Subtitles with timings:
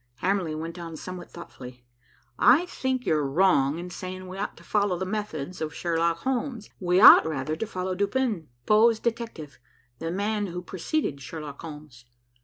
[0.23, 1.85] Hamerly went on somewhat thoughtfully.
[2.39, 6.21] "I think you are wrong in saying we ought to follow the methods of Sherlock
[6.21, 6.71] Holmes.
[6.79, 9.59] We ought rather to follow Dupin, Poe's detective,
[9.99, 12.05] the man who preceded Sherlock Holmes.